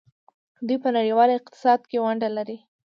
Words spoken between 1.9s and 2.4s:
ونډه